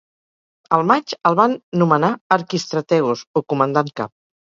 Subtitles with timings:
[0.77, 4.13] Al maig, el van nomenar "archistrategos" o comandant cap.